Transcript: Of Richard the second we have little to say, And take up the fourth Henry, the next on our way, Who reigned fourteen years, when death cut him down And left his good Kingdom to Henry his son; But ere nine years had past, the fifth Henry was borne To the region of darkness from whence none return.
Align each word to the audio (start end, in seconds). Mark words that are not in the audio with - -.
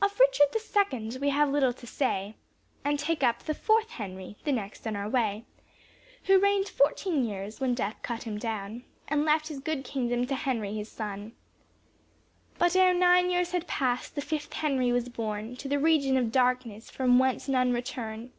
Of 0.00 0.18
Richard 0.18 0.46
the 0.54 0.58
second 0.58 1.18
we 1.20 1.28
have 1.28 1.50
little 1.50 1.74
to 1.74 1.86
say, 1.86 2.34
And 2.82 2.98
take 2.98 3.22
up 3.22 3.40
the 3.42 3.52
fourth 3.52 3.90
Henry, 3.90 4.36
the 4.44 4.52
next 4.52 4.86
on 4.86 4.96
our 4.96 5.06
way, 5.06 5.44
Who 6.24 6.38
reigned 6.38 6.70
fourteen 6.70 7.26
years, 7.26 7.60
when 7.60 7.74
death 7.74 7.96
cut 8.00 8.22
him 8.22 8.38
down 8.38 8.84
And 9.08 9.26
left 9.26 9.48
his 9.48 9.60
good 9.60 9.84
Kingdom 9.84 10.26
to 10.28 10.34
Henry 10.34 10.72
his 10.74 10.90
son; 10.90 11.32
But 12.58 12.74
ere 12.74 12.94
nine 12.94 13.28
years 13.28 13.50
had 13.52 13.66
past, 13.66 14.14
the 14.14 14.22
fifth 14.22 14.54
Henry 14.54 14.92
was 14.92 15.10
borne 15.10 15.56
To 15.56 15.68
the 15.68 15.78
region 15.78 16.16
of 16.16 16.32
darkness 16.32 16.88
from 16.90 17.18
whence 17.18 17.46
none 17.46 17.70
return. 17.74 18.32